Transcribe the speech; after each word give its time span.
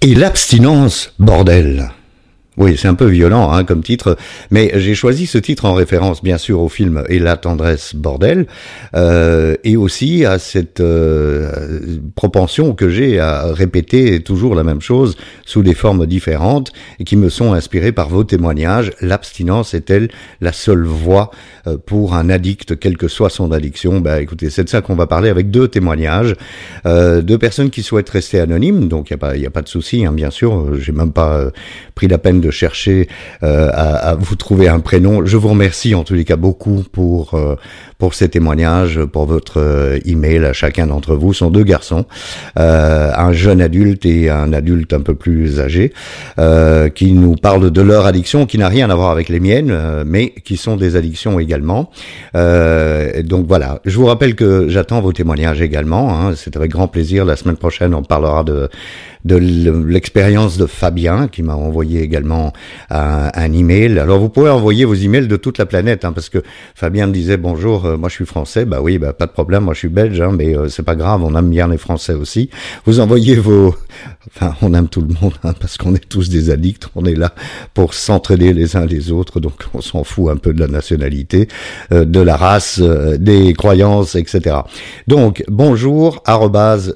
Et 0.00 0.14
l'abstinence, 0.14 1.12
bordel. 1.18 1.90
Oui, 2.58 2.76
c'est 2.76 2.88
un 2.88 2.94
peu 2.94 3.06
violent 3.06 3.52
hein, 3.52 3.62
comme 3.62 3.84
titre, 3.84 4.16
mais 4.50 4.72
j'ai 4.74 4.96
choisi 4.96 5.26
ce 5.26 5.38
titre 5.38 5.64
en 5.64 5.74
référence 5.74 6.24
bien 6.24 6.38
sûr 6.38 6.60
au 6.60 6.68
film 6.68 7.04
Et 7.08 7.20
la 7.20 7.36
tendresse 7.36 7.94
bordel, 7.94 8.48
euh, 8.96 9.54
et 9.62 9.76
aussi 9.76 10.24
à 10.24 10.40
cette 10.40 10.80
euh, 10.80 11.52
propension 12.16 12.74
que 12.74 12.88
j'ai 12.88 13.20
à 13.20 13.52
répéter 13.52 14.20
toujours 14.24 14.56
la 14.56 14.64
même 14.64 14.80
chose 14.80 15.16
sous 15.46 15.62
des 15.62 15.74
formes 15.74 16.04
différentes 16.04 16.72
et 16.98 17.04
qui 17.04 17.14
me 17.14 17.28
sont 17.28 17.52
inspirées 17.52 17.92
par 17.92 18.08
vos 18.08 18.24
témoignages. 18.24 18.90
L'abstinence 19.00 19.72
est-elle 19.72 20.08
la 20.40 20.52
seule 20.52 20.82
voie 20.82 21.30
euh, 21.68 21.78
pour 21.78 22.16
un 22.16 22.28
addict, 22.28 22.76
quelle 22.76 22.96
que 22.96 23.06
soit 23.06 23.30
son 23.30 23.52
addiction? 23.52 24.00
Ben 24.00 24.16
écoutez, 24.16 24.50
c'est 24.50 24.64
de 24.64 24.68
ça 24.68 24.80
qu'on 24.80 24.96
va 24.96 25.06
parler 25.06 25.28
avec 25.28 25.52
deux 25.52 25.68
témoignages, 25.68 26.34
euh, 26.86 27.22
deux 27.22 27.38
personnes 27.38 27.70
qui 27.70 27.84
souhaitent 27.84 28.10
rester 28.10 28.40
anonymes, 28.40 28.88
donc 28.88 29.10
il 29.10 29.12
n'y 29.12 29.14
a, 29.14 29.18
pas, 29.18 29.36
y 29.36 29.46
a 29.46 29.50
pas 29.50 29.62
de 29.62 29.68
souci, 29.68 30.04
hein, 30.04 30.10
bien 30.10 30.30
sûr, 30.30 30.74
j'ai 30.80 30.90
même 30.90 31.12
pas 31.12 31.52
pris 31.94 32.08
la 32.08 32.18
peine 32.18 32.40
de 32.40 32.47
chercher 32.50 33.08
euh, 33.42 33.70
à, 33.72 34.14
vous 34.14 34.36
trouver 34.36 34.68
un 34.68 34.80
prénom. 34.80 35.24
Je 35.24 35.36
vous 35.36 35.48
remercie 35.48 35.94
en 35.94 36.04
tous 36.04 36.14
les 36.14 36.24
cas 36.24 36.36
beaucoup 36.36 36.84
pour 36.92 37.34
euh, 37.34 37.56
pour 37.98 38.14
ces 38.14 38.28
témoignages, 38.28 39.04
pour 39.04 39.26
votre 39.26 39.58
euh, 39.58 39.98
email 40.04 40.44
à 40.44 40.52
chacun 40.52 40.86
d'entre 40.86 41.16
vous. 41.16 41.32
Ce 41.32 41.40
sont 41.40 41.50
deux 41.50 41.64
garçons, 41.64 42.06
un 42.56 43.32
jeune 43.32 43.60
adulte 43.60 44.06
et 44.06 44.30
un 44.30 44.52
adulte 44.52 44.92
un 44.92 45.00
peu 45.00 45.14
plus 45.14 45.60
âgé, 45.60 45.92
qui 46.94 47.12
nous 47.12 47.34
parlent 47.34 47.70
de 47.70 47.80
leur 47.82 48.06
addiction, 48.06 48.46
qui 48.46 48.58
n'a 48.58 48.68
rien 48.68 48.90
à 48.90 48.94
voir 48.94 49.10
avec 49.10 49.28
les 49.28 49.40
miennes, 49.40 50.04
mais 50.06 50.30
qui 50.30 50.56
sont 50.56 50.76
des 50.76 50.96
addictions 50.96 51.38
également. 51.38 51.90
donc 52.34 53.46
voilà. 53.46 53.80
Je 53.84 53.96
vous 53.96 54.06
rappelle 54.06 54.34
que 54.34 54.68
j'attends 54.68 55.00
vos 55.00 55.12
témoignages 55.12 55.60
également. 55.60 56.14
Hein. 56.14 56.32
C'est 56.36 56.56
avec 56.56 56.70
grand 56.70 56.88
plaisir. 56.88 57.24
La 57.24 57.36
semaine 57.36 57.56
prochaine, 57.56 57.94
on 57.94 58.02
parlera 58.02 58.44
de 58.44 58.68
de 59.24 59.36
l'expérience 59.36 60.58
de 60.58 60.66
Fabien 60.66 61.28
qui 61.28 61.42
m'a 61.42 61.54
envoyé 61.54 62.02
également 62.02 62.37
un, 62.90 63.52
email. 63.52 63.98
Alors 63.98 64.18
vous 64.18 64.28
pouvez 64.28 64.50
envoyer 64.50 64.84
vos 64.84 64.94
emails 64.94 65.26
de 65.26 65.36
toute 65.36 65.58
la 65.58 65.66
planète 65.66 66.04
hein, 66.04 66.12
parce 66.12 66.28
que 66.28 66.42
Fabien 66.74 67.06
me 67.06 67.12
disait 67.12 67.36
bonjour, 67.36 67.86
euh, 67.86 67.96
moi 67.96 68.08
je 68.08 68.14
suis 68.14 68.26
français, 68.26 68.64
bah 68.64 68.80
oui, 68.82 68.98
bah 68.98 69.12
pas 69.12 69.26
de 69.26 69.32
problème, 69.32 69.64
moi 69.64 69.74
je 69.74 69.80
suis 69.80 69.88
belge, 69.88 70.20
hein, 70.20 70.32
mais 70.36 70.56
euh, 70.56 70.68
c'est 70.68 70.82
pas 70.82 70.94
grave, 70.94 71.22
on 71.24 71.36
aime 71.36 71.50
bien 71.50 71.68
les 71.68 71.78
Français 71.78 72.14
aussi. 72.14 72.50
Vous 72.84 73.00
envoyez 73.00 73.36
vos, 73.36 73.74
enfin 74.26 74.54
on 74.62 74.74
aime 74.74 74.88
tout 74.88 75.00
le 75.00 75.14
monde 75.20 75.34
hein, 75.44 75.54
parce 75.58 75.76
qu'on 75.76 75.94
est 75.94 76.08
tous 76.08 76.28
des 76.28 76.50
addicts, 76.50 76.88
on 76.94 77.04
est 77.04 77.14
là 77.14 77.34
pour 77.74 77.94
s'entraider 77.94 78.52
les 78.52 78.76
uns 78.76 78.86
les 78.86 79.10
autres, 79.10 79.40
donc 79.40 79.64
on 79.74 79.80
s'en 79.80 80.04
fout 80.04 80.30
un 80.30 80.36
peu 80.36 80.52
de 80.52 80.60
la 80.60 80.68
nationalité, 80.68 81.48
euh, 81.92 82.04
de 82.04 82.20
la 82.20 82.36
race, 82.36 82.80
des 82.80 83.52
croyances, 83.54 84.14
etc. 84.14 84.56
Donc 85.06 85.44
bonjour 85.48 86.22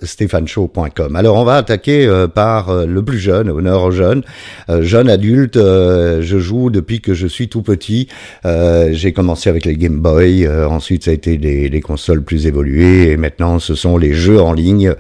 stéphaneshow.com. 0.03 1.17
Alors 1.17 1.37
on 1.37 1.45
va 1.45 1.57
attaquer 1.57 2.07
euh, 2.07 2.29
par 2.29 2.71
euh, 2.71 2.87
le 2.87 3.03
plus 3.03 3.19
jeune, 3.19 3.51
honneur 3.51 3.83
aux 3.83 3.91
jeunes, 3.91 4.23
euh, 4.69 4.83
jeune 4.83 5.09
adulte. 5.09 5.32
Je 5.55 6.39
joue 6.39 6.71
depuis 6.71 7.01
que 7.01 7.15
je 7.15 7.27
suis 7.27 7.49
tout 7.49 7.63
petit. 7.63 8.09
J'ai 8.45 9.13
commencé 9.13 9.49
avec 9.49 9.65
les 9.65 9.77
Game 9.77 9.99
Boy, 9.99 10.49
ensuite 10.49 11.05
ça 11.05 11.11
a 11.11 11.15
été 11.15 11.37
les, 11.37 11.69
les, 11.69 11.81
consoles 11.81 12.23
plus 12.23 12.47
évoluées, 12.47 13.11
et 13.11 13.17
maintenant 13.17 13.59
ce 13.59 13.75
sont 13.75 13.97
les 13.97 14.15
jeux 14.15 14.41
en 14.41 14.53
ligne 14.53 14.95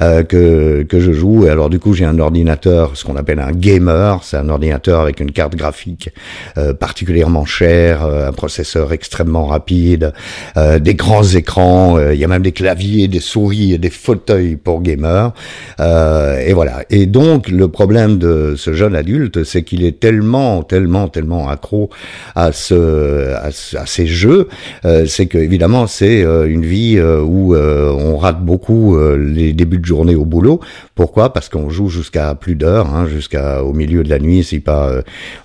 que, 0.00 0.82
que 0.82 1.00
je 1.00 1.12
joue. 1.12 1.46
Et 1.46 1.50
alors 1.50 1.70
du 1.70 1.78
coup 1.78 1.94
j'ai 1.94 2.04
un 2.04 2.18
ordinateur, 2.18 2.96
ce 2.96 3.04
qu'on 3.04 3.16
appelle 3.16 3.40
un 3.40 3.52
gamer, 3.52 4.22
c'est 4.22 4.36
un 4.36 4.48
ordinateur 4.48 5.00
avec 5.00 5.20
une 5.20 5.32
carte 5.32 5.56
graphique 5.56 6.10
particulièrement 6.78 7.44
chère, 7.44 8.04
un 8.04 8.32
processeur 8.32 8.92
extrêmement 8.92 9.46
rapide, 9.46 10.12
des 10.56 10.94
grands 10.94 11.24
écrans, 11.24 11.98
il 12.10 12.18
y 12.18 12.24
a 12.24 12.28
même 12.28 12.42
des 12.42 12.52
claviers, 12.52 13.08
des 13.08 13.20
souris 13.20 13.72
et 13.72 13.78
des 13.78 13.90
fauteuils 13.90 14.56
pour 14.56 14.82
gamers. 14.82 15.32
et 15.78 16.52
voilà. 16.52 16.84
Et 16.90 17.06
donc 17.06 17.48
le 17.48 17.68
problème 17.68 18.18
de 18.18 18.54
ce 18.56 18.72
jeune 18.72 18.94
adulte, 18.94 19.44
c'est 19.44 19.62
qu'il 19.62 19.75
est 19.84 20.00
tellement, 20.00 20.62
tellement, 20.62 21.08
tellement 21.08 21.48
accro 21.48 21.90
à, 22.34 22.52
ces 22.52 24.06
jeux, 24.06 24.48
euh, 24.84 25.06
c'est 25.06 25.26
que 25.26 25.38
évidemment 25.38 25.86
c'est 25.86 26.22
euh, 26.22 26.48
une 26.48 26.64
vie 26.64 26.96
euh, 26.98 27.20
où 27.20 27.54
on 27.56 28.16
rate 28.16 28.44
beaucoup 28.44 28.96
les 29.16 29.52
débuts 29.52 29.78
de 29.78 29.84
journée 29.84 30.14
au 30.14 30.24
boulot. 30.24 30.60
Pourquoi? 30.96 31.32
Parce 31.32 31.48
qu'on 31.48 31.70
joue 31.70 31.88
jusqu'à 31.88 32.34
plus 32.34 32.56
d'heures, 32.56 32.92
hein, 32.92 33.06
jusqu'à 33.06 33.62
au 33.62 33.72
milieu 33.72 34.02
de 34.02 34.10
la 34.10 34.18
nuit, 34.18 34.42
si 34.42 34.58
pas, 34.58 34.90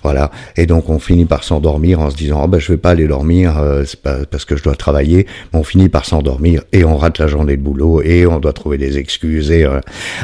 voilà. 0.02 0.32
Et 0.56 0.66
donc 0.66 0.90
on 0.90 0.98
finit 0.98 1.26
par 1.26 1.44
s'endormir 1.44 2.00
en 2.00 2.10
se 2.10 2.16
disant, 2.16 2.42
oh, 2.44 2.48
ben 2.48 2.58
je 2.58 2.72
vais 2.72 2.78
pas 2.78 2.90
aller 2.90 3.06
dormir, 3.06 3.62
c'est 3.86 4.00
pas 4.00 4.24
parce 4.28 4.44
que 4.44 4.56
je 4.56 4.64
dois 4.64 4.74
travailler. 4.74 5.26
on 5.52 5.62
finit 5.62 5.88
par 5.88 6.06
s'endormir 6.06 6.62
et 6.72 6.84
on 6.84 6.96
rate 6.96 7.18
la 7.18 7.28
journée 7.28 7.56
de 7.56 7.62
boulot 7.62 8.02
et 8.02 8.26
on 8.26 8.40
doit 8.40 8.52
trouver 8.52 8.78
des 8.78 8.98
excuses. 8.98 9.50
Et, 9.50 9.64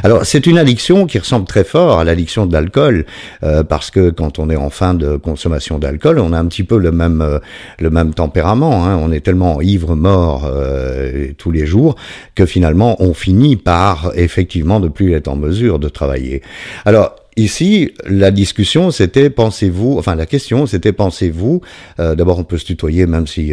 alors 0.02 0.24
c'est 0.24 0.46
une 0.46 0.58
addiction 0.58 1.06
qui 1.06 1.18
ressemble 1.18 1.46
très 1.46 1.64
fort 1.64 1.98
à 1.98 2.04
l'addiction 2.04 2.46
de 2.46 2.52
l'alcool, 2.52 3.04
euh, 3.42 3.62
parce 3.62 3.90
que 3.90 4.10
quand 4.10 4.38
on 4.38 4.50
est 4.50 4.56
en 4.56 4.70
fin 4.70 4.94
de 4.94 5.16
consommation 5.16 5.78
d'alcool, 5.78 6.18
on 6.18 6.32
a 6.32 6.38
un 6.38 6.46
petit 6.46 6.64
peu 6.64 6.78
le 6.78 6.90
même 6.92 7.20
euh, 7.20 7.38
le 7.78 7.90
même 7.90 8.14
tempérament. 8.14 8.84
Hein. 8.84 8.98
On 9.00 9.12
est 9.12 9.20
tellement 9.20 9.60
ivre 9.60 9.94
mort 9.94 10.46
euh, 10.46 11.28
tous 11.36 11.50
les 11.50 11.66
jours 11.66 11.96
que 12.34 12.46
finalement 12.46 12.96
on 13.02 13.14
finit 13.14 13.56
par 13.56 14.12
effectivement 14.14 14.80
ne 14.80 14.88
plus 14.88 15.14
en 15.26 15.36
mesure 15.36 15.78
de 15.78 15.88
travailler. 15.88 16.42
Alors 16.84 17.16
Ici, 17.36 17.92
la 18.04 18.32
discussion, 18.32 18.90
c'était 18.90 19.30
pensez-vous, 19.30 19.96
enfin 19.96 20.16
la 20.16 20.26
question, 20.26 20.66
c'était 20.66 20.92
pensez-vous. 20.92 21.60
Euh, 22.00 22.16
D'abord, 22.16 22.40
on 22.40 22.42
peut 22.42 22.58
se 22.58 22.64
tutoyer, 22.64 23.06
même 23.06 23.28
si 23.28 23.52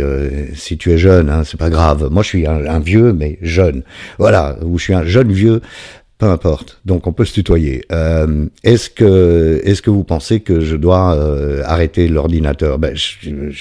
si 0.56 0.80
tu 0.80 0.92
es 0.92 0.98
jeune, 0.98 1.30
hein, 1.30 1.44
c'est 1.46 1.60
pas 1.60 1.70
grave. 1.70 2.10
Moi, 2.10 2.24
je 2.24 2.30
suis 2.30 2.48
un, 2.48 2.66
un, 2.66 2.80
vieux, 2.80 3.14
mais 3.14 3.38
jeune. 3.44 3.84
Voilà, 4.18 4.58
ou 4.64 4.80
je 4.80 4.86
suis 4.86 4.96
un 4.96 5.06
jeune 5.06 5.32
vieux. 5.32 5.62
Peu 6.18 6.28
importe. 6.28 6.80
Donc 6.86 7.08
on 7.08 7.12
peut 7.12 7.26
se 7.26 7.34
tutoyer. 7.34 7.84
Euh, 7.92 8.46
est-ce 8.64 8.90
que 8.90 9.60
est-ce 9.66 9.82
que 9.82 9.90
vous 9.90 10.06
pensez 10.06 10.40
que 10.40 10.62
je 10.62 10.78
dois 10.78 11.14
euh, 11.14 11.62
arrêter 11.66 12.08
l'ordinateur? 12.08 12.80
Ben 12.80 12.96
je, 12.96 13.52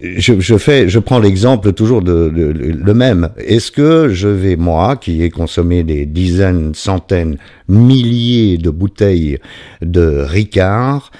je, 0.00 0.40
je, 0.40 0.56
fais, 0.56 0.88
je 0.88 1.00
prends 1.00 1.18
l'exemple 1.18 1.72
toujours 1.72 2.00
de, 2.00 2.28
de, 2.28 2.52
le 2.52 2.94
même. 2.94 3.30
Est-ce 3.38 3.72
que 3.72 4.08
je 4.08 4.28
vais 4.28 4.54
moi, 4.54 4.94
qui 4.94 5.24
ai 5.24 5.30
consommé 5.30 5.82
des 5.82 6.06
dizaines, 6.06 6.74
centaines, 6.76 7.38
milliers 7.68 8.56
de 8.56 8.70
bouteilles 8.70 9.38
de 9.82 10.24
Ricard, 10.28 11.10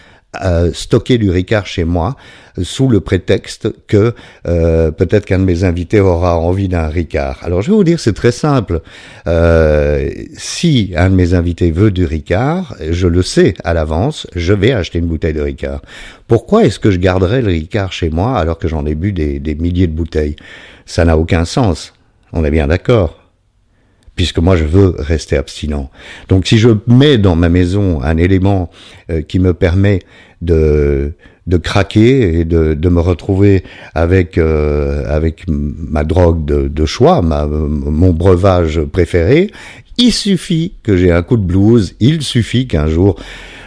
euh, 0.42 0.72
stocker 0.72 1.18
du 1.18 1.30
Ricard 1.30 1.66
chez 1.66 1.84
moi 1.84 2.16
sous 2.62 2.88
le 2.88 3.00
prétexte 3.00 3.68
que 3.86 4.14
euh, 4.46 4.90
peut-être 4.90 5.26
qu'un 5.26 5.38
de 5.38 5.44
mes 5.44 5.64
invités 5.64 6.00
aura 6.00 6.38
envie 6.38 6.68
d'un 6.68 6.86
Ricard. 6.86 7.40
Alors 7.42 7.62
je 7.62 7.70
vais 7.70 7.76
vous 7.76 7.84
dire, 7.84 7.98
c'est 7.98 8.12
très 8.12 8.32
simple. 8.32 8.80
Euh, 9.26 10.10
si 10.36 10.92
un 10.96 11.10
de 11.10 11.14
mes 11.14 11.34
invités 11.34 11.70
veut 11.70 11.90
du 11.90 12.04
Ricard, 12.04 12.76
je 12.90 13.08
le 13.08 13.22
sais 13.22 13.54
à 13.64 13.74
l'avance, 13.74 14.26
je 14.36 14.52
vais 14.52 14.72
acheter 14.72 15.00
une 15.00 15.06
bouteille 15.06 15.34
de 15.34 15.40
Ricard. 15.40 15.82
Pourquoi 16.28 16.64
est-ce 16.64 16.78
que 16.78 16.90
je 16.90 16.98
garderais 16.98 17.42
le 17.42 17.48
Ricard 17.48 17.92
chez 17.92 18.10
moi 18.10 18.38
alors 18.38 18.58
que 18.58 18.68
j'en 18.68 18.86
ai 18.86 18.94
bu 18.94 19.12
des, 19.12 19.40
des 19.40 19.54
milliers 19.54 19.88
de 19.88 19.92
bouteilles? 19.92 20.36
Ça 20.86 21.04
n'a 21.04 21.18
aucun 21.18 21.44
sens. 21.44 21.92
On 22.32 22.44
est 22.44 22.50
bien 22.50 22.68
d'accord 22.68 23.23
puisque 24.16 24.38
moi 24.38 24.56
je 24.56 24.64
veux 24.64 24.94
rester 24.98 25.36
abstinent. 25.36 25.90
Donc 26.28 26.46
si 26.46 26.58
je 26.58 26.70
mets 26.86 27.18
dans 27.18 27.36
ma 27.36 27.48
maison 27.48 28.00
un 28.02 28.16
élément 28.16 28.70
euh, 29.10 29.22
qui 29.22 29.38
me 29.38 29.54
permet 29.54 30.00
de 30.42 31.14
de 31.46 31.58
craquer 31.58 32.38
et 32.38 32.44
de, 32.46 32.72
de 32.72 32.88
me 32.88 33.00
retrouver 33.00 33.64
avec 33.94 34.38
euh, 34.38 35.04
avec 35.14 35.44
ma 35.46 36.04
drogue 36.04 36.44
de, 36.44 36.68
de 36.68 36.86
choix, 36.86 37.20
ma, 37.20 37.46
mon 37.46 38.12
breuvage 38.12 38.80
préféré. 38.84 39.50
Il 39.96 40.12
suffit 40.12 40.72
que 40.82 40.96
j'ai 40.96 41.12
un 41.12 41.22
coup 41.22 41.36
de 41.36 41.44
blues, 41.44 41.94
il 42.00 42.22
suffit 42.22 42.66
qu'un 42.66 42.88
jour 42.88 43.16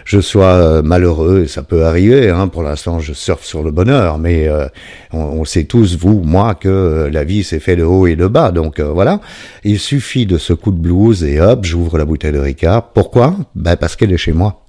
je 0.07 0.21
sois 0.21 0.53
euh, 0.53 0.81
malheureux, 0.81 1.47
ça 1.47 1.63
peut 1.63 1.83
arriver. 1.83 2.29
Hein, 2.29 2.47
pour 2.47 2.63
l'instant, 2.63 2.99
je 2.99 3.11
surfe 3.11 3.43
sur 3.43 3.61
le 3.61 3.71
bonheur, 3.71 4.17
mais 4.17 4.47
euh, 4.47 4.67
on, 5.11 5.43
sait 5.43 5.65
tous, 5.65 5.97
vous, 5.97 6.21
moi, 6.23 6.55
que 6.55 7.09
la 7.11 7.25
vie 7.25 7.43
s'est 7.43 7.59
fait 7.59 7.75
de 7.75 7.83
haut 7.83 8.07
et 8.07 8.15
de 8.15 8.27
bas. 8.27 8.51
Donc 8.51 8.79
voilà, 8.79 9.19
il 9.65 9.79
suffit 9.79 10.25
de 10.25 10.37
ce 10.37 10.53
coup 10.53 10.71
de 10.71 10.79
blues 10.79 11.25
et 11.25 11.41
hop, 11.41 11.65
j'ouvre 11.65 11.97
la 11.97 12.05
bouteille 12.05 12.31
de 12.31 12.39
Ricard. 12.39 12.93
Pourquoi? 12.93 13.35
Ben 13.53 13.75
parce 13.75 13.97
qu'elle 13.97 14.13
est 14.13 14.17
chez 14.17 14.33
moi. 14.33 14.66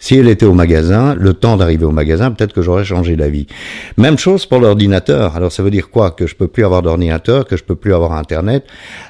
Si 0.00 0.16
elle 0.16 0.28
était 0.28 0.46
au 0.46 0.54
magasin, 0.54 1.14
le 1.14 1.34
temps 1.34 1.58
d'arriver 1.58 1.84
au 1.84 1.90
magasin, 1.90 2.30
peut-être 2.30 2.54
que 2.54 2.62
j'aurais 2.62 2.84
changé 2.84 3.16
d'avis. 3.16 3.46
Même 3.98 4.18
chose 4.18 4.46
pour 4.46 4.58
l'ordinateur. 4.58 5.36
Alors 5.36 5.52
ça 5.52 5.62
veut 5.62 5.70
dire 5.70 5.90
quoi? 5.90 6.10
Que 6.10 6.26
je 6.26 6.34
peux 6.34 6.48
plus 6.48 6.64
avoir 6.64 6.80
d'ordinateur, 6.80 7.46
que 7.46 7.56
je 7.56 7.62
peux 7.62 7.76
plus 7.76 7.92
avoir 7.92 8.12
Internet? 8.12 8.64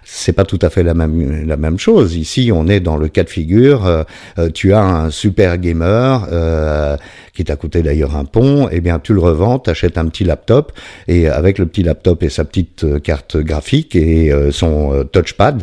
C'est 0.05 0.33
pas 0.33 0.45
tout 0.45 0.59
à 0.61 0.69
fait 0.69 0.83
la 0.83 0.95
même 0.95 1.47
la 1.47 1.57
même 1.57 1.79
chose. 1.79 2.17
Ici, 2.17 2.51
on 2.53 2.67
est 2.67 2.81
dans 2.81 2.97
le 2.97 3.07
cas 3.07 3.23
de 3.23 3.31
figure. 3.31 3.87
Euh, 3.87 4.03
euh, 4.39 4.51
tu 4.53 4.73
as 4.73 4.83
un 4.83 5.11
super 5.11 5.59
gamer 5.59 6.27
euh, 6.33 6.97
qui 7.35 7.45
t'a 7.45 7.55
coûté 7.55 7.83
d'ailleurs 7.83 8.17
un 8.17 8.25
pont. 8.25 8.69
Eh 8.73 8.81
bien, 8.81 8.99
tu 8.99 9.15
le 9.15 9.21
revends, 9.21 9.61
t'achètes 9.61 9.97
un 9.97 10.07
petit 10.07 10.25
laptop 10.25 10.73
et 11.07 11.29
avec 11.29 11.59
le 11.59 11.67
petit 11.67 11.85
laptop 11.85 12.25
et 12.25 12.29
sa 12.29 12.45
petite 12.45 13.01
carte 13.03 13.37
graphique 13.37 13.95
et 13.95 14.33
son 14.51 15.05
touchpad, 15.13 15.63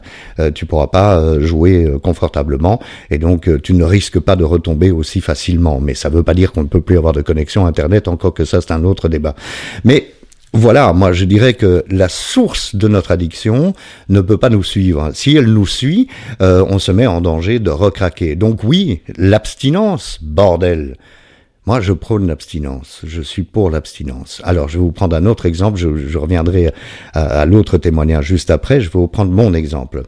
tu 0.56 0.66
pourras 0.66 0.88
pas 0.88 1.40
jouer 1.40 1.92
confortablement 2.02 2.80
et 3.12 3.18
donc 3.18 3.50
tu 3.62 3.74
ne 3.74 3.84
risques 3.84 4.20
pas 4.20 4.36
de 4.36 4.44
retomber 4.44 4.92
aussi 4.92 5.17
facilement. 5.22 5.80
Mais 5.80 5.94
ça 5.94 6.10
ne 6.10 6.16
veut 6.16 6.24
pas 6.24 6.34
dire 6.34 6.52
qu'on 6.52 6.64
ne 6.64 6.68
peut 6.68 6.82
plus 6.82 6.98
avoir 6.98 7.14
de 7.14 7.22
connexion 7.22 7.66
Internet, 7.66 8.08
encore 8.08 8.34
que 8.34 8.46
ça, 8.46 8.62
c'est 8.62 8.72
un 8.72 8.84
autre 8.84 9.10
débat. 9.10 9.36
Mais 9.84 10.12
voilà, 10.54 10.94
moi 10.94 11.12
je 11.12 11.26
dirais 11.26 11.54
que 11.54 11.84
la 11.90 12.10
source 12.10 12.74
de 12.74 12.88
notre 12.88 13.12
addiction 13.12 13.74
ne 14.10 14.22
peut 14.22 14.38
pas 14.38 14.50
nous 14.50 14.64
suivre. 14.64 15.12
Si 15.14 15.36
elle 15.36 15.54
nous 15.54 15.68
suit, 15.68 16.08
euh, 16.42 16.66
on 16.70 16.80
se 16.80 16.92
met 16.92 17.06
en 17.06 17.22
danger 17.22 17.60
de 17.60 17.70
recraquer. 17.70 18.36
Donc 18.36 18.64
oui, 18.64 19.02
l'abstinence, 19.18 20.20
bordel. 20.22 20.96
Moi, 21.68 21.82
je 21.82 21.92
prône 21.92 22.28
l'abstinence. 22.28 23.02
Je 23.04 23.22
suis 23.22 23.44
pour 23.44 23.70
l'abstinence. 23.70 24.42
Alors, 24.46 24.70
je 24.70 24.78
vais 24.78 24.84
vous 24.84 24.94
prendre 24.94 25.18
un 25.18 25.26
autre 25.26 25.46
exemple. 25.46 25.78
Je, 25.78 26.18
reviendrai 26.18 26.72
à, 27.14 27.46
l'autre 27.46 27.78
témoignage 27.78 28.26
juste 28.26 28.52
après. 28.52 28.80
Je 28.80 28.86
vais 28.86 28.94
vous 28.94 29.10
prendre 29.10 29.34
mon 29.34 29.54
exemple. 29.54 30.04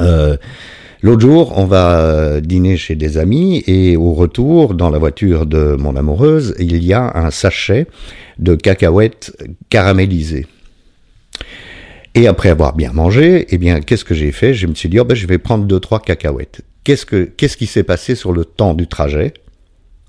Euh, 0.00 0.36
L'autre 1.02 1.20
jour, 1.20 1.52
on 1.56 1.66
va 1.66 2.40
dîner 2.40 2.76
chez 2.76 2.94
des 2.94 3.18
amis 3.18 3.62
et 3.66 3.96
au 3.96 4.12
retour, 4.12 4.74
dans 4.74 4.90
la 4.90 4.98
voiture 4.98 5.46
de 5.46 5.76
mon 5.78 5.94
amoureuse, 5.94 6.54
il 6.58 6.82
y 6.84 6.92
a 6.92 7.12
un 7.16 7.30
sachet 7.30 7.86
de 8.38 8.54
cacahuètes 8.54 9.36
caramélisées. 9.68 10.46
Et 12.14 12.26
après 12.26 12.48
avoir 12.48 12.74
bien 12.74 12.92
mangé, 12.92 13.46
eh 13.50 13.58
bien, 13.58 13.80
qu'est-ce 13.80 14.04
que 14.04 14.14
j'ai 14.14 14.32
fait? 14.32 14.54
Je 14.54 14.66
me 14.66 14.74
suis 14.74 14.88
dit, 14.88 14.98
oh 14.98 15.04
ben, 15.04 15.14
je 15.14 15.26
vais 15.26 15.36
prendre 15.36 15.66
deux, 15.66 15.80
trois 15.80 16.00
cacahuètes. 16.00 16.62
Qu'est-ce 16.82 17.04
que, 17.04 17.24
qu'est-ce 17.24 17.58
qui 17.58 17.66
s'est 17.66 17.82
passé 17.82 18.14
sur 18.14 18.32
le 18.32 18.46
temps 18.46 18.72
du 18.72 18.86
trajet? 18.86 19.34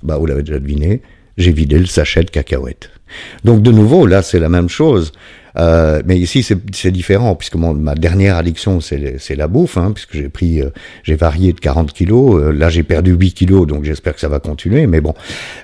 Bah, 0.03 0.17
vous 0.17 0.25
l'avez 0.25 0.43
déjà 0.43 0.59
deviné, 0.59 1.01
j'ai 1.37 1.51
vidé 1.51 1.77
le 1.77 1.85
sachet 1.85 2.23
de 2.23 2.29
cacahuètes. 2.29 2.91
Donc, 3.43 3.61
de 3.61 3.71
nouveau, 3.71 4.05
là, 4.05 4.21
c'est 4.21 4.39
la 4.39 4.47
même 4.47 4.69
chose. 4.69 5.11
Euh, 5.57 6.01
mais 6.05 6.17
ici, 6.17 6.43
c'est 6.43 6.91
différent, 6.91 7.35
puisque 7.35 7.55
ma 7.55 7.95
dernière 7.95 8.37
addiction, 8.37 8.79
c'est 8.81 9.35
la 9.35 9.47
bouffe, 9.47 9.77
hein, 9.77 9.91
puisque 9.93 10.13
j'ai 10.13 10.29
pris, 10.29 10.61
euh, 10.61 10.69
j'ai 11.03 11.15
varié 11.15 11.53
de 11.53 11.59
40 11.59 11.93
kilos. 11.93 12.41
Euh, 12.41 12.51
là, 12.51 12.69
j'ai 12.69 12.83
perdu 12.83 13.11
8 13.11 13.33
kilos, 13.33 13.67
donc 13.67 13.83
j'espère 13.83 14.13
que 14.13 14.19
ça 14.19 14.27
va 14.29 14.39
continuer. 14.39 14.87
Mais 14.87 15.01
bon, 15.01 15.13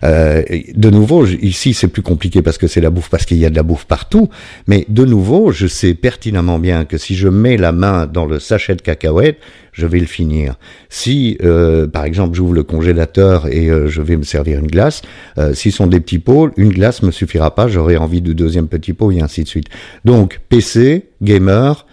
de 0.01 0.90
nouveau, 0.90 1.25
ici, 1.25 1.74
c'est 1.74 1.88
plus 1.88 2.01
compliqué 2.01 2.42
parce 2.42 2.57
que 2.57 2.68
c'est 2.68 2.81
la 2.81 2.90
bouffe, 2.90 3.10
parce 3.10 3.25
qu'il 3.25 3.38
y 3.38 3.45
a 3.45 3.50
de 3.50 3.56
la 3.56 3.63
bouffe 3.63 3.86
partout. 3.86 4.30
Mais 4.68 4.86
de 4.90 5.06
nouveau, 5.06 5.51
je 5.51 5.68
sais 5.68 5.94
pertinemment 5.94 6.60
bien 6.60 6.86
que 6.86 6.98
si 6.98 7.16
je 7.16 7.28
mets 7.28 7.57
la 7.57 7.72
main 7.72 8.07
dans 8.07 8.25
le 8.25 8.40
sachet 8.40 8.75
de 8.75 8.81
cacahuètes, 8.81 9.40
je 9.73 9.85
vais 9.87 9.99
le 9.99 10.05
finir. 10.05 10.55
Si, 10.89 11.37
euh, 11.43 11.87
par 11.87 12.05
exemple, 12.05 12.35
j'ouvre 12.35 12.53
le 12.53 12.63
congélateur 12.63 13.47
et 13.47 13.69
euh, 13.69 13.87
je 13.87 14.01
vais 14.01 14.15
me 14.15 14.23
servir 14.23 14.59
une 14.59 14.67
glace, 14.67 15.01
euh, 15.37 15.53
s'ils 15.53 15.71
sont 15.71 15.87
des 15.87 15.99
petits 15.99 16.19
pots, 16.19 16.51
une 16.55 16.69
glace 16.69 17.01
me 17.03 17.11
suffira 17.11 17.53
pas, 17.53 17.67
j'aurai 17.67 17.97
envie 17.97 18.21
de 18.21 18.31
deuxième 18.33 18.67
petit 18.67 18.93
pot 18.93 19.11
et 19.11 19.21
ainsi 19.21 19.43
de 19.43 19.47
suite. 19.47 19.67
Donc, 20.05 20.39
PC, 20.47 21.09
gamer, 21.21 21.85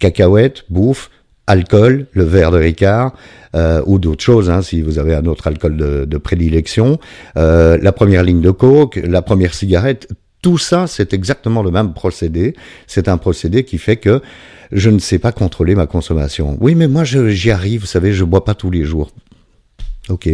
cacahuètes, 0.00 0.64
bouffe, 0.70 1.10
alcool, 1.46 2.06
le 2.12 2.24
verre 2.24 2.52
de 2.52 2.58
Ricard, 2.58 3.12
euh, 3.56 3.82
ou 3.86 3.98
d'autres 3.98 4.22
choses, 4.22 4.48
hein, 4.48 4.62
si 4.62 4.80
vous 4.80 5.00
avez 5.00 5.14
un 5.14 5.26
autre 5.26 5.48
alcool 5.48 5.76
de, 5.76 6.18
prédilection, 6.18 6.98
la 7.34 7.92
première 7.92 8.22
ligne 8.22 8.40
de 8.40 8.52
coke, 8.52 9.00
la 9.02 9.20
première 9.20 9.52
cigarette, 9.52 10.06
tout 10.42 10.58
ça, 10.58 10.86
c'est 10.86 11.12
exactement 11.12 11.62
le 11.62 11.70
même 11.70 11.92
procédé. 11.92 12.54
C'est 12.86 13.08
un 13.08 13.18
procédé 13.18 13.64
qui 13.64 13.78
fait 13.78 13.96
que 13.96 14.22
je 14.72 14.90
ne 14.90 14.98
sais 14.98 15.18
pas 15.18 15.32
contrôler 15.32 15.74
ma 15.74 15.86
consommation. 15.86 16.56
Oui, 16.60 16.74
mais 16.74 16.88
moi, 16.88 17.04
j'y 17.04 17.50
arrive, 17.50 17.82
vous 17.82 17.86
savez, 17.86 18.12
je 18.12 18.24
bois 18.24 18.44
pas 18.44 18.54
tous 18.54 18.70
les 18.70 18.84
jours. 18.84 19.10
Ok. 20.08 20.28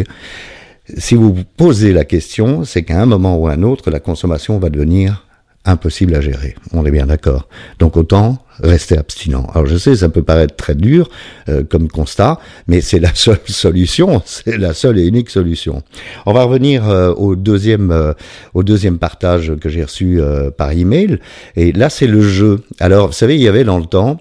Si 0.97 1.14
vous 1.17 1.35
vous 1.35 1.44
posez 1.56 1.93
la 1.93 2.05
question, 2.05 2.64
c'est 2.64 2.85
qu'à 2.85 3.00
un 3.00 3.06
moment 3.06 3.37
ou 3.37 3.49
à 3.49 3.53
un 3.53 3.62
autre, 3.62 3.91
la 3.91 3.99
consommation 3.99 4.58
va 4.58 4.70
devenir 4.70 5.25
impossible 5.67 6.15
à 6.15 6.21
gérer. 6.21 6.55
On 6.73 6.85
est 6.87 6.91
bien 6.91 7.07
d'accord. 7.07 7.49
Donc 7.79 7.97
autant 7.97 8.39
rester 8.61 8.97
abstinent. 8.97 9.47
Alors 9.55 9.67
je 9.67 9.77
sais, 9.77 9.97
ça 9.97 10.09
peut 10.09 10.23
paraître 10.23 10.57
très 10.57 10.75
dur 10.75 11.09
euh, 11.49 11.63
comme 11.63 11.89
constat, 11.89 12.39
mais 12.67 12.81
c'est 12.81 13.01
la 13.01 13.11
seule 13.15 13.41
solution, 13.47 14.23
c'est 14.25 14.57
la 14.57 14.73
seule 14.73 14.99
et 14.99 15.07
unique 15.07 15.31
solution. 15.31 15.83
On 16.25 16.33
va 16.33 16.45
revenir 16.45 16.89
euh, 16.89 17.13
au 17.13 17.37
deuxième 17.37 17.91
euh, 17.91 18.13
au 18.55 18.63
deuxième 18.63 18.99
partage 18.99 19.55
que 19.61 19.69
j'ai 19.69 19.85
reçu 19.85 20.21
par 20.57 20.73
email, 20.73 21.19
et 21.57 21.73
là 21.73 21.91
c'est 21.91 22.07
le 22.07 22.21
jeu. 22.21 22.62
Alors 22.81 23.09
vous 23.09 23.12
savez, 23.12 23.37
il 23.37 23.43
y 23.43 23.49
avait 23.49 23.65
dans 23.65 23.79
le 23.79 23.87
temps 23.87 24.19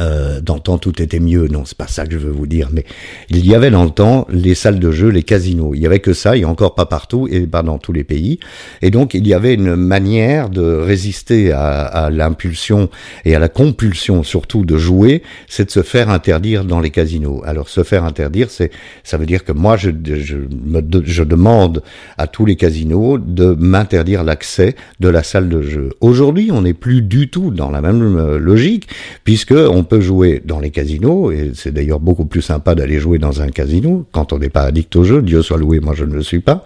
euh, 0.00 0.40
dans 0.40 0.54
le 0.54 0.60
temps 0.60 0.78
tout 0.78 1.00
était 1.02 1.20
mieux, 1.20 1.48
non, 1.48 1.64
c'est 1.64 1.76
pas 1.76 1.86
ça 1.86 2.06
que 2.06 2.12
je 2.12 2.18
veux 2.18 2.30
vous 2.30 2.46
dire, 2.46 2.68
mais 2.72 2.84
il 3.28 3.46
y 3.46 3.54
avait 3.54 3.70
dans 3.70 3.84
le 3.84 3.90
temps 3.90 4.26
les 4.30 4.54
salles 4.54 4.78
de 4.78 4.90
jeu, 4.90 5.08
les 5.08 5.22
casinos. 5.22 5.74
Il 5.74 5.80
y 5.80 5.86
avait 5.86 6.00
que 6.00 6.12
ça, 6.12 6.36
et 6.36 6.44
encore 6.44 6.74
pas 6.74 6.86
partout, 6.86 7.28
et 7.30 7.46
pas 7.46 7.62
dans 7.62 7.78
tous 7.78 7.92
les 7.92 8.04
pays. 8.04 8.38
Et 8.82 8.90
donc 8.90 9.14
il 9.14 9.26
y 9.26 9.34
avait 9.34 9.54
une 9.54 9.76
manière 9.76 10.48
de 10.50 10.62
résister 10.62 11.52
à, 11.52 11.82
à 11.82 12.10
l'impulsion 12.10 12.88
et 13.24 13.34
à 13.34 13.38
la 13.38 13.48
compulsion, 13.48 14.22
surtout 14.22 14.64
de 14.64 14.76
jouer, 14.76 15.22
c'est 15.48 15.66
de 15.66 15.70
se 15.70 15.82
faire 15.82 16.10
interdire 16.10 16.64
dans 16.64 16.80
les 16.80 16.90
casinos. 16.90 17.42
Alors 17.44 17.68
se 17.68 17.82
faire 17.82 18.04
interdire, 18.04 18.50
c'est 18.50 18.70
ça 19.04 19.16
veut 19.16 19.26
dire 19.26 19.44
que 19.44 19.52
moi 19.52 19.76
je, 19.76 19.90
je, 20.04 20.36
je 21.04 21.22
demande 21.24 21.82
à 22.16 22.26
tous 22.26 22.46
les 22.46 22.56
casinos 22.56 23.18
de 23.18 23.56
m'interdire 23.58 24.24
l'accès 24.24 24.74
de 25.00 25.08
la 25.08 25.22
salle 25.22 25.48
de 25.48 25.62
jeu. 25.62 25.90
Aujourd'hui, 26.00 26.50
on 26.52 26.62
n'est 26.62 26.74
plus 26.74 27.02
du 27.02 27.28
tout 27.28 27.50
dans 27.50 27.70
la 27.70 27.80
même 27.80 28.16
euh, 28.16 28.38
logique, 28.38 28.88
puisque 29.24 29.52
peut 29.84 30.00
jouer 30.00 30.42
dans 30.44 30.60
les 30.60 30.70
casinos, 30.70 31.30
et 31.30 31.52
c'est 31.54 31.72
d'ailleurs 31.72 32.00
beaucoup 32.00 32.24
plus 32.24 32.42
sympa 32.42 32.74
d'aller 32.74 32.98
jouer 32.98 33.18
dans 33.18 33.42
un 33.42 33.48
casino 33.48 34.06
quand 34.12 34.32
on 34.32 34.38
n'est 34.38 34.48
pas 34.48 34.62
addict 34.62 34.94
au 34.96 35.04
jeu, 35.04 35.22
Dieu 35.22 35.42
soit 35.42 35.58
loué, 35.58 35.80
moi 35.80 35.94
je 35.94 36.04
ne 36.04 36.14
le 36.14 36.22
suis 36.22 36.40
pas, 36.40 36.64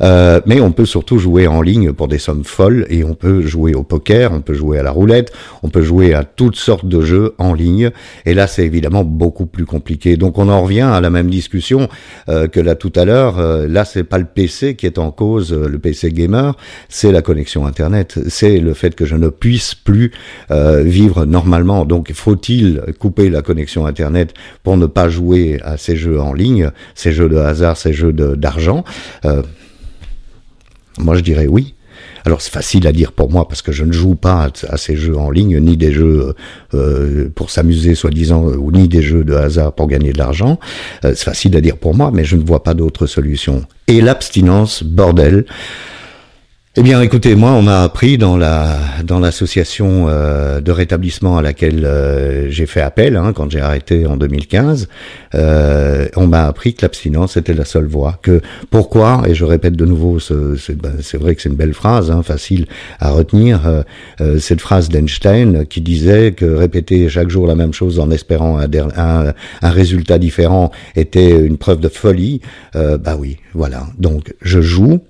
euh, 0.00 0.40
mais 0.46 0.60
on 0.60 0.72
peut 0.72 0.86
surtout 0.86 1.18
jouer 1.18 1.46
en 1.46 1.62
ligne 1.62 1.92
pour 1.92 2.08
des 2.08 2.18
sommes 2.18 2.44
folles, 2.44 2.86
et 2.90 3.04
on 3.04 3.14
peut 3.14 3.42
jouer 3.42 3.74
au 3.74 3.82
poker, 3.82 4.32
on 4.32 4.40
peut 4.40 4.54
jouer 4.54 4.78
à 4.78 4.82
la 4.82 4.90
roulette, 4.90 5.32
on 5.62 5.68
peut 5.68 5.82
jouer 5.82 6.14
à 6.14 6.24
toutes 6.24 6.56
sortes 6.56 6.86
de 6.86 7.00
jeux 7.00 7.34
en 7.38 7.54
ligne, 7.54 7.90
et 8.26 8.34
là 8.34 8.46
c'est 8.46 8.64
évidemment 8.64 9.04
beaucoup 9.04 9.46
plus 9.46 9.64
compliqué. 9.64 10.16
Donc 10.16 10.38
on 10.38 10.48
en 10.48 10.62
revient 10.62 10.80
à 10.80 11.00
la 11.00 11.10
même 11.10 11.30
discussion 11.30 11.88
euh, 12.28 12.48
que 12.48 12.60
là 12.60 12.74
tout 12.74 12.92
à 12.96 13.04
l'heure, 13.04 13.38
euh, 13.38 13.66
là 13.68 13.84
c'est 13.84 14.04
pas 14.04 14.18
le 14.18 14.26
PC 14.26 14.76
qui 14.76 14.86
est 14.86 14.98
en 14.98 15.10
cause, 15.10 15.52
le 15.52 15.78
PC 15.78 16.10
gamer, 16.10 16.56
c'est 16.88 17.12
la 17.12 17.22
connexion 17.22 17.66
Internet, 17.66 18.18
c'est 18.28 18.58
le 18.58 18.74
fait 18.74 18.94
que 18.94 19.04
je 19.04 19.16
ne 19.16 19.28
puisse 19.28 19.74
plus 19.74 20.12
vivre 20.50 21.24
normalement, 21.24 21.84
donc 21.84 22.12
faut 22.12 22.36
couper 22.98 23.30
la 23.30 23.42
connexion 23.42 23.86
Internet 23.86 24.34
pour 24.62 24.76
ne 24.76 24.86
pas 24.86 25.08
jouer 25.08 25.60
à 25.62 25.76
ces 25.76 25.96
jeux 25.96 26.20
en 26.20 26.32
ligne, 26.32 26.70
ces 26.94 27.12
jeux 27.12 27.28
de 27.28 27.36
hasard, 27.36 27.76
ces 27.76 27.92
jeux 27.92 28.12
d'argent 28.12 28.84
euh, 29.24 29.42
Moi, 30.98 31.16
je 31.16 31.20
dirais 31.20 31.46
oui. 31.46 31.74
Alors 32.26 32.40
c'est 32.40 32.52
facile 32.52 32.86
à 32.86 32.92
dire 32.92 33.12
pour 33.12 33.30
moi 33.30 33.46
parce 33.46 33.60
que 33.60 33.70
je 33.70 33.84
ne 33.84 33.92
joue 33.92 34.14
pas 34.14 34.48
à, 34.68 34.76
ces 34.78 34.96
jeux 34.96 35.16
en 35.16 35.30
ligne, 35.30 35.58
ni 35.60 35.76
des 35.76 35.92
jeux 35.92 36.34
euh, 36.72 37.28
pour 37.34 37.50
s'amuser 37.50 37.94
soi-disant, 37.94 38.50
ni 38.72 38.88
des 38.88 39.02
jeux 39.02 39.24
de 39.24 39.34
hasard 39.34 39.74
pour 39.74 39.88
gagner 39.88 40.12
de 40.12 40.18
l'argent. 40.18 40.58
Euh, 41.04 41.12
c'est 41.14 41.24
facile 41.24 41.54
à 41.56 41.60
dire 41.60 41.76
pour 41.76 41.94
moi, 41.94 42.10
mais 42.14 42.24
je 42.24 42.36
ne 42.36 42.42
vois 42.42 42.62
pas 42.62 42.72
d'autre 42.72 43.06
solution. 43.06 43.64
Et 43.88 44.00
l'abstinence, 44.00 44.82
bordel. 44.82 45.44
Eh 46.76 46.82
bien, 46.82 47.00
écoutez, 47.02 47.36
moi, 47.36 47.52
on 47.52 47.62
m'a 47.62 47.84
appris 47.84 48.18
dans 48.18 48.36
la 48.36 48.76
dans 49.04 49.20
l'association 49.20 50.06
euh, 50.08 50.60
de 50.60 50.72
rétablissement 50.72 51.38
à 51.38 51.42
laquelle 51.42 51.84
euh, 51.84 52.50
j'ai 52.50 52.66
fait 52.66 52.80
appel 52.80 53.14
hein, 53.14 53.32
quand 53.32 53.48
j'ai 53.48 53.60
arrêté 53.60 54.06
en 54.06 54.16
2015. 54.16 54.88
Euh, 55.36 56.08
on 56.16 56.26
m'a 56.26 56.46
appris 56.46 56.74
que 56.74 56.82
l'abstinence 56.82 57.36
était 57.36 57.54
la 57.54 57.64
seule 57.64 57.86
voie. 57.86 58.18
Que 58.22 58.40
pourquoi 58.70 59.22
Et 59.28 59.36
je 59.36 59.44
répète 59.44 59.76
de 59.76 59.84
nouveau, 59.84 60.18
ben, 60.18 60.96
c'est 61.00 61.16
vrai 61.16 61.36
que 61.36 61.42
c'est 61.42 61.48
une 61.48 61.54
belle 61.54 61.74
phrase, 61.74 62.10
hein, 62.10 62.24
facile 62.24 62.66
à 62.98 63.10
retenir. 63.10 63.60
cette 64.40 64.60
phrase 64.60 64.88
d'Einstein 64.88 65.66
qui 65.66 65.80
disait 65.80 66.32
que 66.32 66.44
répéter 66.44 67.08
chaque 67.08 67.30
jour 67.30 67.46
la 67.46 67.54
même 67.54 67.72
chose 67.72 68.00
en 68.00 68.10
espérant 68.10 68.58
un, 68.58 68.68
un, 68.96 69.32
un 69.62 69.70
résultat 69.70 70.18
différent 70.18 70.72
était 70.96 71.38
une 71.38 71.56
preuve 71.56 71.78
de 71.78 71.88
folie. 71.88 72.40
bah 72.74 73.16
oui, 73.16 73.36
voilà. 73.52 73.86
Donc, 73.96 74.34
je 74.42 74.60
joue 74.60 75.00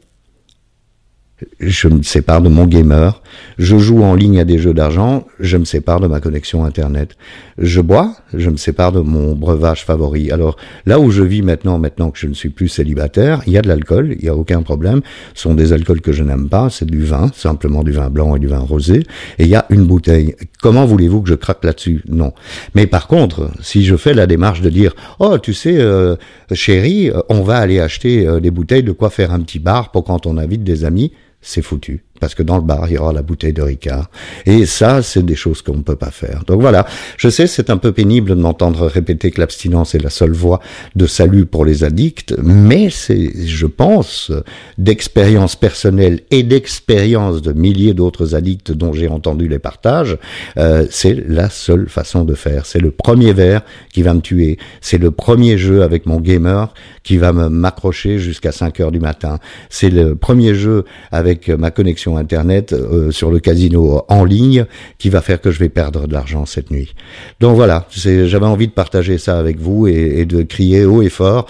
je 1.67 1.89
me 1.89 2.03
sépare 2.03 2.43
de 2.43 2.49
mon 2.49 2.67
gamer, 2.67 3.23
je 3.59 3.77
joue 3.79 4.03
en 4.03 4.15
ligne 4.15 4.39
à 4.41 4.45
des 4.45 4.59
jeux 4.59 4.75
d'argent, 4.75 5.27
je 5.41 5.57
me 5.57 5.65
sépare 5.65 6.01
de 6.01 6.07
ma 6.07 6.21
connexion 6.21 6.65
Internet. 6.65 7.17
Je 7.57 7.81
bois, 7.81 8.17
je 8.33 8.51
me 8.51 8.57
sépare 8.57 8.91
de 8.93 9.01
mon 9.01 9.35
breuvage 9.35 9.85
favori. 9.85 10.31
Alors 10.33 10.57
là 10.87 10.99
où 10.99 11.11
je 11.11 11.23
vis 11.23 11.43
maintenant, 11.43 11.79
maintenant 11.79 12.11
que 12.11 12.19
je 12.19 12.27
ne 12.27 12.35
suis 12.35 12.49
plus 12.49 12.69
célibataire, 12.69 13.43
il 13.47 13.53
y 13.53 13.59
a 13.59 13.63
de 13.63 13.69
l'alcool, 13.69 14.17
il 14.19 14.25
n'y 14.25 14.29
a 14.29 14.35
aucun 14.35 14.63
problème. 14.63 15.01
Ce 15.35 15.43
sont 15.43 15.55
des 15.55 15.73
alcools 15.73 16.01
que 16.01 16.13
je 16.13 16.25
n'aime 16.25 16.49
pas, 16.49 16.69
c'est 16.71 16.87
du 16.87 17.05
vin, 17.05 17.31
simplement 17.35 17.85
du 17.85 17.93
vin 17.93 18.11
blanc 18.11 18.35
et 18.35 18.41
du 18.41 18.49
vin 18.49 18.59
rosé, 18.59 19.05
et 19.39 19.45
il 19.45 19.49
y 19.49 19.55
a 19.55 19.67
une 19.71 19.85
bouteille. 19.85 20.35
Comment 20.61 20.85
voulez-vous 20.85 21.23
que 21.23 21.29
je 21.29 21.35
craque 21.35 21.65
là-dessus? 21.65 22.03
Non. 22.09 22.33
Mais 22.75 22.87
par 22.87 23.07
contre, 23.07 23.51
si 23.61 23.85
je 23.85 23.97
fais 23.97 24.15
la 24.15 24.27
démarche 24.27 24.61
de 24.61 24.71
dire, 24.71 24.95
oh 25.21 25.39
tu 25.39 25.55
sais, 25.55 25.77
euh, 25.79 26.17
chérie, 26.53 27.11
on 27.29 27.43
va 27.43 27.59
aller 27.59 27.79
acheter 27.79 28.27
euh, 28.27 28.41
des 28.41 28.51
bouteilles 28.51 28.83
de 28.83 28.93
quoi 28.93 29.11
faire 29.11 29.33
un 29.33 29.41
petit 29.41 29.59
bar 29.59 29.93
pour 29.93 30.05
quand 30.05 30.27
on 30.27 30.39
invite 30.39 30.65
des 30.65 30.85
amis, 30.85 31.13
c'est 31.45 31.63
foutu. 31.63 32.03
Parce 32.25 32.35
que 32.35 32.43
dans 32.43 32.57
le 32.57 32.63
bar, 32.63 32.87
il 32.89 32.95
y 32.95 32.97
aura 32.97 33.13
la 33.13 33.21
bouteille 33.21 33.53
de 33.53 33.61
Ricard. 33.61 34.09
Et 34.47 34.65
ça, 34.65 35.03
c'est 35.03 35.23
des 35.23 35.35
choses 35.35 35.61
qu'on 35.61 35.77
ne 35.77 35.83
peut 35.83 35.95
pas 35.95 36.11
faire. 36.11 36.43
Donc 36.47 36.63
voilà, 36.63 36.87
je 37.19 37.29
sais, 37.29 37.47
c'est 37.47 37.69
un 37.69 37.77
peu 37.77 37.93
pénible 37.93 38.31
de 38.31 38.35
m'entendre 38.35 38.87
répéter 38.87 39.31
que 39.31 39.43
l'abstinence 39.43 39.95
est 39.95 40.03
la 40.03 40.09
seule 40.09 40.33
voie 40.33 40.61
de 40.97 41.07
salut 41.07 41.45
pour 41.45 41.67
les 41.67 41.85
addicts, 41.85 42.35
mais 42.43 42.89
c'est, 42.89 43.31
je 43.45 43.67
pense, 43.67 44.33
d'expérience 44.79 45.55
personnelle 45.55 46.21
et 46.31 46.45
d'expérience 46.45 47.43
de 47.43 47.53
milliers 47.53 47.93
d'autres 47.93 48.35
addicts 48.35 48.73
dont 48.73 48.95
j'ai 48.95 49.09
entendu 49.09 49.47
les 49.47 49.59
partages, 49.59 50.17
euh, 50.57 50.87
c'est 50.91 51.13
la 51.29 51.51
seule 51.51 51.91
façon 51.91 52.25
de 52.25 52.33
faire. 52.33 52.65
C'est 52.65 52.81
le 52.81 52.91
premier 52.91 53.35
verre 53.35 53.61
qui 53.93 54.01
va 54.01 54.15
me 54.15 54.21
tuer. 54.21 54.57
C'est 54.81 54.97
le 54.97 55.11
premier 55.11 55.59
jeu 55.59 55.83
avec 55.83 56.07
mon 56.07 56.21
gamer 56.21 56.73
qui 57.03 57.19
va 57.19 57.35
m'accrocher 57.35 58.19
jusqu'à 58.19 58.51
5 58.51 58.81
heures 58.81 58.93
du 58.93 59.01
matin. 59.01 59.39
C'est 59.69 59.91
le 59.91 60.15
premier 60.15 60.55
jeu 60.55 60.85
avec 61.13 61.51
ma 61.51 61.71
connexion 61.71 62.14
Internet 62.17 62.73
euh, 62.73 63.11
sur 63.11 63.31
le 63.31 63.39
casino 63.41 64.05
en 64.09 64.25
ligne 64.25 64.67
qui 64.99 65.11
va 65.11 65.21
faire 65.21 65.41
que 65.41 65.51
je 65.51 65.59
vais 65.59 65.69
perdre 65.69 66.07
de 66.07 66.13
l'argent 66.13 66.47
cette 66.47 66.71
nuit. 66.71 66.95
Donc 67.41 67.57
voilà, 67.57 67.87
j'avais 67.91 68.47
envie 68.47 68.69
de 68.69 68.73
partager 68.73 69.19
ça 69.19 69.39
avec 69.39 69.59
vous 69.59 69.87
et 69.87 70.25
de 70.25 70.43
crier 70.43 70.85
haut 70.85 71.03
et 71.03 71.09
fort. 71.09 71.47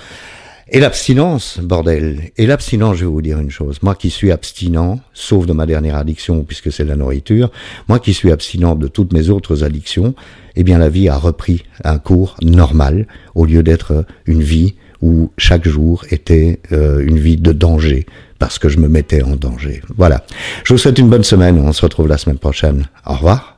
Et 0.70 0.80
l'abstinence, 0.80 1.60
bordel. 1.62 2.32
Et 2.38 2.46
l'abstinence, 2.46 2.96
je 2.96 3.04
vais 3.04 3.10
vous 3.10 3.20
dire 3.20 3.38
une 3.38 3.50
chose. 3.50 3.78
Moi 3.82 3.94
qui 3.94 4.08
suis 4.08 4.32
abstinent, 4.32 4.98
sauf 5.12 5.44
de 5.46 5.52
ma 5.52 5.66
dernière 5.66 5.96
addiction, 5.96 6.42
puisque 6.42 6.72
c'est 6.72 6.84
la 6.84 6.96
nourriture, 6.96 7.50
moi 7.86 7.98
qui 7.98 8.14
suis 8.14 8.32
abstinent 8.32 8.74
de 8.74 8.88
toutes 8.88 9.12
mes 9.12 9.28
autres 9.28 9.62
addictions, 9.62 10.14
eh 10.56 10.64
bien 10.64 10.78
la 10.78 10.88
vie 10.88 11.08
a 11.08 11.18
repris 11.18 11.64
un 11.84 11.98
cours 11.98 12.36
normal, 12.42 13.06
au 13.34 13.44
lieu 13.44 13.62
d'être 13.62 14.06
une 14.24 14.42
vie 14.42 14.74
où 15.02 15.30
chaque 15.36 15.68
jour 15.68 16.06
était 16.10 16.60
euh, 16.72 17.04
une 17.06 17.18
vie 17.18 17.36
de 17.36 17.52
danger, 17.52 18.06
parce 18.44 18.58
que 18.58 18.68
je 18.68 18.76
me 18.76 18.88
mettais 18.88 19.22
en 19.22 19.36
danger. 19.36 19.80
Voilà. 19.96 20.22
Je 20.64 20.74
vous 20.74 20.78
souhaite 20.78 20.98
une 20.98 21.08
bonne 21.08 21.24
semaine, 21.24 21.58
on 21.58 21.72
se 21.72 21.80
retrouve 21.80 22.08
la 22.08 22.18
semaine 22.18 22.36
prochaine. 22.36 22.88
Au 23.06 23.14
revoir. 23.14 23.53